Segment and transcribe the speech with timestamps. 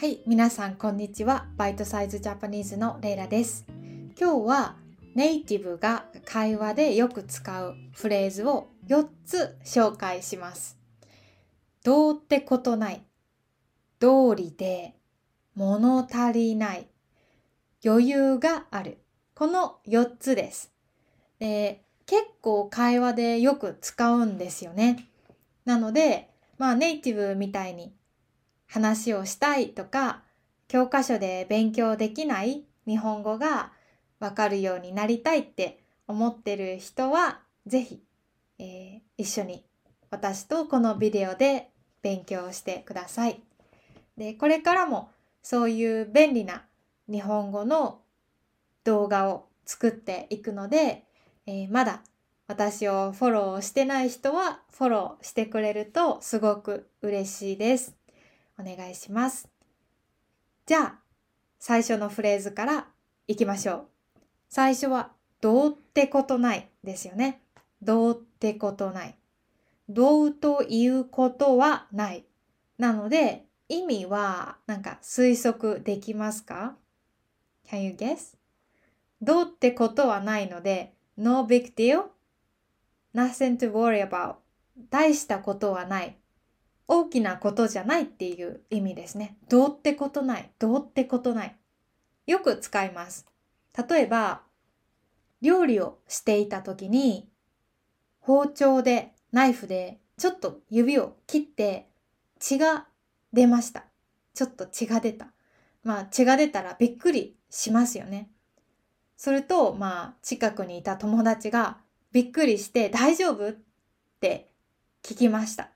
[0.00, 1.48] はい、皆さんこんにちは。
[1.56, 3.66] バイトサイズジャパニーズのレイラです。
[4.16, 4.76] 今日は
[5.16, 10.78] ネイティブが会話でよく使うフレーズを4つ紹介します。
[11.82, 13.02] どうってことない。
[13.98, 14.94] 道理で、
[15.56, 16.86] 物足りない。
[17.84, 18.98] 余裕がある。
[19.34, 20.72] この4つです。
[21.40, 25.08] で結構会話でよく使うんですよね。
[25.64, 27.97] なので、まあネイティブみたいに
[28.68, 30.22] 話をしたいとか、
[30.68, 33.72] 教科書で勉強できない日本語が
[34.20, 38.02] わかるようになりたいって思ってる人は、ぜひ、
[38.58, 39.64] えー一緒に
[40.10, 41.70] 私とこのビデオで
[42.02, 43.42] 勉強してください。
[44.16, 45.10] で、これからも
[45.42, 46.64] そういう便利な
[47.10, 48.02] 日本語の
[48.84, 51.04] 動画を作っていくので、
[51.46, 52.02] えーまだ
[52.46, 57.97] 私をフォローしてない人はフォローしてくれるとすごく嬉しいです。
[58.58, 59.48] お願いします。
[60.66, 60.98] じゃあ、
[61.58, 62.88] 最初のフレーズから
[63.26, 63.86] いきましょう。
[64.48, 67.40] 最初は、どうってことないですよね。
[67.80, 69.16] どうってことない。
[69.88, 72.24] どうということはない。
[72.76, 76.76] なので、意味はなんか推測できますか
[77.66, 78.36] ?Can you guess?
[79.20, 82.04] どうってことはないので、no big deal,
[83.14, 84.36] nothing to worry about
[84.90, 86.16] 大したことはない。
[86.88, 89.36] 大きなことじゃないっていう意味ですね。
[89.48, 90.50] どうってことない。
[90.58, 91.56] どうってことない。
[92.26, 93.26] よく使います。
[93.88, 94.42] 例えば、
[95.40, 97.28] 料理をしていた時に、
[98.18, 101.88] 包丁で、ナイフで、ちょっと指を切って
[102.40, 102.88] 血が
[103.32, 103.84] 出ました。
[104.34, 105.28] ちょっと血が出た。
[105.84, 108.30] まあ血が出たらびっくりしますよね。
[109.16, 111.78] すると、まあ近くにいた友達が
[112.10, 113.48] びっくりして大丈夫？
[113.50, 113.56] っ
[114.20, 114.50] て
[115.04, 115.70] 聞きました。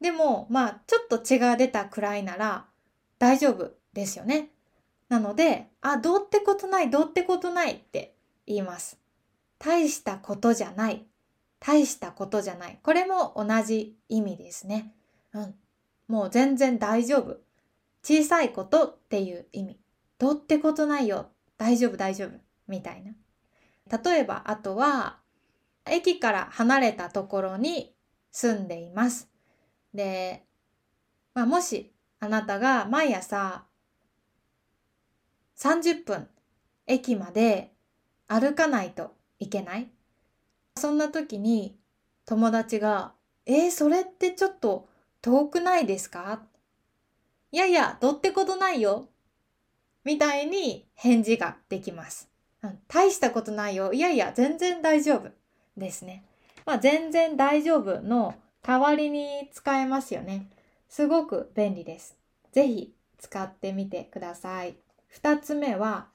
[0.00, 2.66] でも、まあ、ちょっと血が出たくらいなら
[3.18, 4.50] 大丈夫ですよね。
[5.08, 8.14] なので、あ、どうってことない、どうってことないって
[8.46, 8.98] 言います。
[9.58, 11.06] 大したことじゃない。
[11.60, 12.78] 大したことじゃない。
[12.82, 14.92] これも同じ意味ですね。
[15.32, 15.54] うん。
[16.08, 17.38] もう全然大丈夫。
[18.02, 19.80] 小さいことっていう意味。
[20.18, 21.30] どうってことないよ。
[21.56, 22.30] 大丈夫、大丈夫。
[22.68, 23.12] みたいな。
[24.02, 25.18] 例えば、あとは、
[25.86, 27.94] 駅から離れたところに
[28.32, 29.28] 住んでいます。
[29.96, 30.44] で、
[31.34, 33.64] まあ、もしあなたが毎朝
[35.58, 36.28] 30分
[36.86, 37.72] 駅まで
[38.28, 39.88] 歩かないといけない。
[40.76, 41.78] そんな時に
[42.26, 43.12] 友達が、
[43.46, 44.88] えー、それってちょっと
[45.22, 46.42] 遠くないですか
[47.50, 49.08] いやいや、どってことないよ。
[50.04, 52.28] みたいに返事ができます。
[52.62, 53.92] うん大したことないよ。
[53.92, 55.30] いやいや、全然大丈夫。
[55.76, 56.24] ですね。
[56.64, 58.34] まあ、全然大丈夫の
[58.66, 60.48] 代わりに使えますよね。
[60.88, 62.16] すごく便利です。
[62.50, 64.76] ぜひ使ってみてください。
[65.06, 66.08] 二つ目は、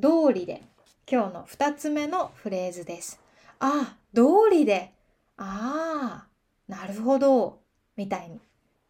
[0.00, 0.62] 通りで。
[1.06, 3.20] 今日の二つ目のフレーズです。
[3.60, 4.94] あ、通りで。
[5.36, 6.26] ああ、
[6.68, 7.60] なるほど。
[7.96, 8.40] みたいに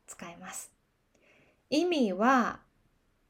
[0.07, 0.71] 使います。
[1.69, 2.61] 意味は、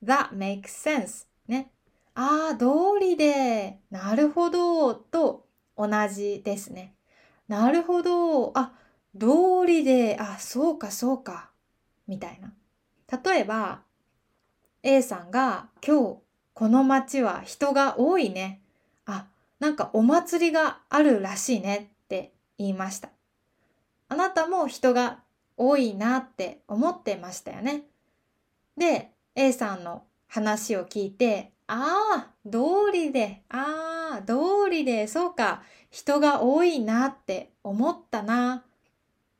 [0.04, 1.70] that makes sense ね。
[2.14, 2.66] ああ、通
[3.00, 3.78] りで。
[3.91, 4.94] なるほど。
[4.94, 5.47] と
[5.78, 6.93] 同じですね。
[7.49, 8.53] なるほど。
[8.59, 8.72] あ、
[9.18, 11.50] 通りで、あ、そうかそうか、
[12.06, 12.52] みたいな。
[13.22, 13.82] 例えば、
[14.82, 16.16] A さんが今日
[16.54, 18.60] この街は人が多いね。
[19.06, 19.26] あ、
[19.60, 23.10] なんかお祭りがあるらしいねって言いました。
[24.08, 25.20] あなたも人が
[25.56, 27.84] 多いなって思ってましたよね。
[28.76, 38.64] で、A さんの話を聞いて、ああ、通りで、ああ、通りで、そうか、人が多いなって思ったな。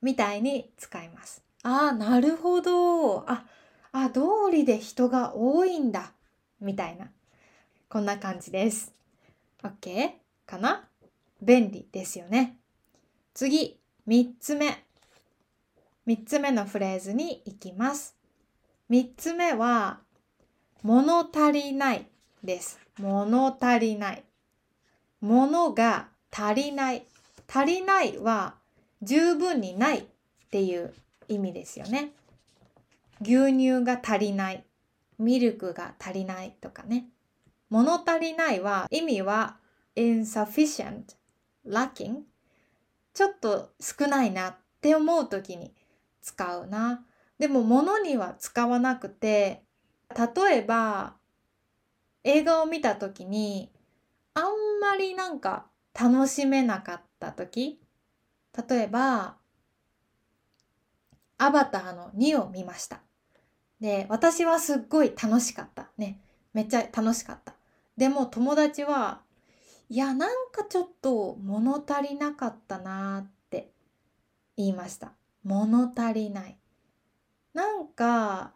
[0.03, 1.43] みたいに使います。
[1.63, 3.21] ああ、なるほど。
[3.31, 3.47] あ、
[3.93, 4.21] あ、通
[4.51, 6.13] りで人が多いんだ。
[6.61, 7.11] みたいな。
[7.89, 8.93] こんな感じです。
[9.63, 10.11] OK?
[10.45, 10.89] かな？
[11.41, 12.59] 便利ですよね。
[13.33, 14.85] 次、三つ目。
[16.05, 18.17] 三つ目のフレーズに行きます。
[18.89, 20.01] 三つ目は、
[20.83, 22.07] 物足りない
[22.43, 22.81] です。
[22.99, 24.25] 物足りない。
[25.21, 27.07] 物が足りない。
[27.47, 28.57] 足りないは、
[29.03, 30.05] 十分にないっ
[30.51, 30.95] ていう
[31.29, 32.13] 意味ですよね。
[33.21, 34.65] 牛乳が足りない、
[35.19, 37.07] ミルクが足りないとかね。
[37.69, 39.57] 物足りないは意味は
[39.97, 41.17] insufficient,
[41.67, 42.23] lacking
[43.15, 45.75] ちょっと少ないなって思う時に
[46.23, 47.05] 使うな。
[47.39, 49.63] でも物には使わなくて、
[50.17, 51.15] 例えば
[52.25, 53.71] 映画を見た時に
[54.35, 54.45] あん
[54.81, 55.67] まりなんか
[55.99, 57.82] 楽しめなかった時
[58.69, 59.37] 例えば、
[61.39, 63.01] アバターの2を見ました。
[63.81, 65.91] で、私はすっごい楽しかった。
[65.99, 66.21] ね。
[66.53, 67.55] めっちゃ楽しかった。
[67.97, 69.23] でも友達は、
[69.89, 73.73] いや、なんかちょっと物足りなかったなって
[74.57, 75.13] 言いました。
[75.43, 76.57] 物足りない。
[77.55, 78.53] なんか、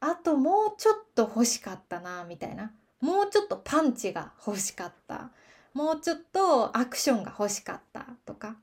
[0.00, 2.72] あともうちょっと欲しかったなみたいな。
[3.00, 5.30] もうちょっとパンチが欲しかった。
[5.74, 8.56] もうちょっとアクションが欲しかったとか。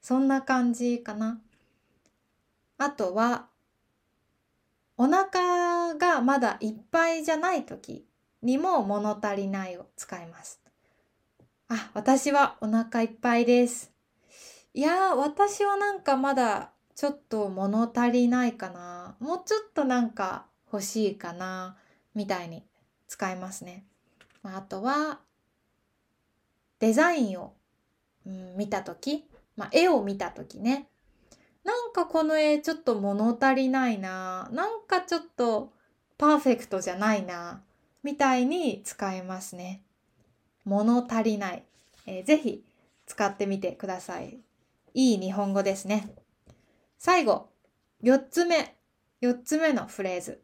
[0.00, 1.40] そんな感じかな。
[2.78, 3.48] あとは、
[4.96, 8.06] お腹がまだいっぱいじゃない時
[8.40, 10.60] にも物足りないを使います。
[11.68, 13.92] あ、私はお腹いっぱいです。
[14.74, 19.16] いや私はなんかまだちょっと物足りないかな。
[19.18, 21.76] もうちょっとなんか欲しいかな。
[22.14, 22.64] みたいに
[23.08, 23.84] 使いますね。
[24.44, 25.18] あとは、
[26.78, 27.54] デザインを、
[28.26, 29.24] うん、見たとき、
[29.56, 30.88] まあ、絵を見たときね。
[31.64, 34.48] なんかこの絵ちょっと物足りないな。
[34.52, 35.72] なんかちょっと
[36.18, 37.62] パーフェクトじゃないな。
[38.02, 39.82] みたいに使えますね。
[40.64, 41.64] 物足りない。
[42.06, 42.64] えー、ぜひ
[43.06, 44.38] 使ってみてください。
[44.94, 46.14] いい日本語ですね。
[46.98, 47.48] 最後、
[48.02, 48.76] 4つ目。
[49.22, 50.42] 4つ目のフレーズ。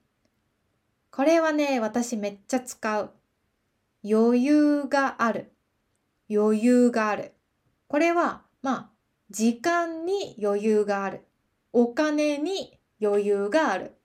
[1.10, 3.10] これはね、私めっちゃ使う。
[4.04, 5.51] 余裕がある。
[6.34, 7.32] 余裕がある。
[7.88, 8.90] これは、まあ、
[9.30, 11.26] 時間に余裕がある。
[11.72, 13.96] お金に余裕がある。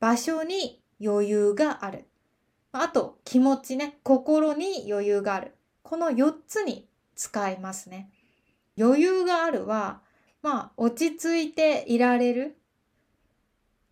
[0.00, 2.06] 場所に余裕がある。
[2.72, 5.54] あと、気持ちね、心に余裕がある。
[5.82, 8.10] この4つに使いますね。
[8.78, 10.02] 余裕があるは、
[10.42, 12.56] まあ、落ち着いていられる。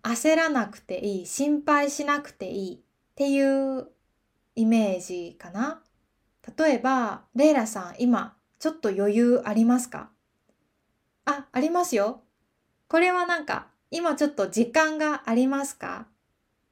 [0.02, 2.78] 焦らなくていい、心配しなくていいっ
[3.16, 3.88] ていう
[4.54, 5.82] イメージかな。
[6.58, 10.10] 例えば、レイラさん、今、ちょっと余裕ありますか？
[11.24, 12.22] あ、ありますよ。
[12.88, 16.06] これはなんか、今ちょっと時間がありますか？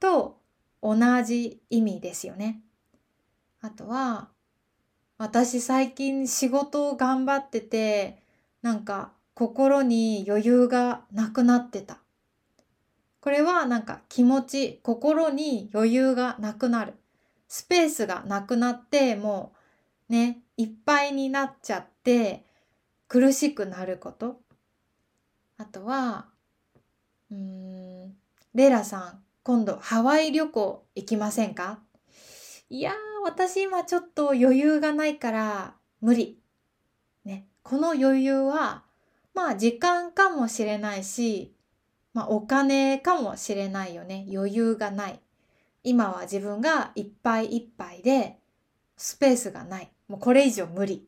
[0.00, 0.38] と
[0.82, 2.60] 同じ意味ですよね。
[3.60, 4.28] あとは、
[5.18, 8.22] 私最近仕事を頑張ってて、
[8.62, 11.98] なんか心に余裕がなくなってた。
[13.20, 16.94] これはなんか気持ち、心に余裕がなくなる。
[17.48, 19.53] スペースがなくなって、もう
[20.08, 22.44] ね、いっぱいになっちゃって
[23.08, 24.40] 苦しくなること。
[25.56, 26.26] あとは、
[27.30, 28.14] うん、
[28.54, 31.80] レラさん、今度ハワイ旅行行きませんか？
[32.70, 32.92] いや、
[33.24, 36.38] 私今ちょっと余裕がないから無理。
[37.24, 38.84] ね、この余裕は、
[39.32, 41.54] まあ時間かもしれないし、
[42.12, 44.26] まあお金かもしれないよね。
[44.32, 45.20] 余裕がない。
[45.82, 48.38] 今は自分がいっぱいいっぱいで、
[48.96, 49.90] スペースがない。
[50.08, 51.06] もうこれ以上無理。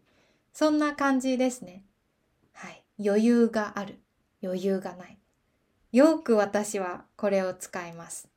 [0.53, 1.85] そんな感じですね。
[2.53, 2.83] はい。
[3.05, 4.01] 余裕がある。
[4.43, 5.19] 余裕がない。
[5.93, 8.29] よく私はこれを使います。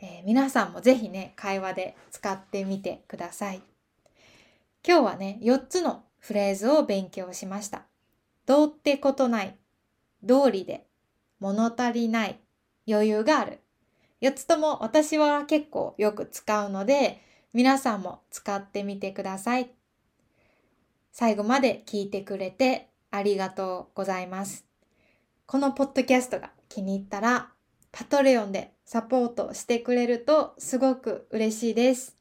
[0.00, 3.62] えー、皆さんもぜひね、会話で使ってみてください。
[4.86, 7.86] 今日はね、4つのフレーズを勉強しました。
[8.44, 9.56] どうってことない、
[10.26, 10.86] 通りで、
[11.40, 12.38] 物足りない、
[12.88, 13.60] 余裕がある。
[14.20, 17.20] 4つとも私は結構よく使うので、
[17.52, 19.75] 皆さんも使ってみてください。
[21.18, 24.66] 最後まで聞いてくれてありがとうございます。
[25.46, 27.48] このポッドキャストが気に入ったら、
[27.90, 32.18] パトレオンでサポートしてくれるとすごく嬉しいです。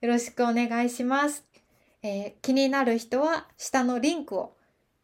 [0.00, 1.44] よろしくお願いします。
[2.02, 4.56] えー、気になる人は下のリンクを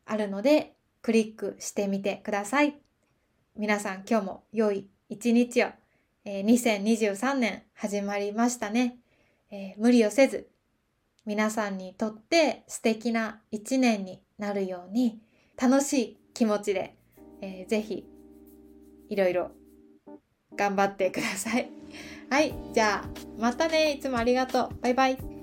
[0.06, 0.72] あるので
[1.02, 2.74] クリックしてみてください。
[3.54, 5.68] 皆さん今日も良い一日を。
[6.24, 8.96] えー、2023年始まりましたね。
[9.50, 10.48] えー、無理をせず、
[11.26, 15.20] 皆さんにとって素敵な一年になるように、
[15.60, 16.96] 楽しい気持ちで、
[17.40, 18.06] えー、ぜひ、
[19.08, 19.50] いろいろ
[20.54, 21.68] 頑張ってください。
[22.30, 23.92] はい、じゃあ、またね。
[23.94, 24.68] いつもありがとう。
[24.80, 25.35] バイバイ。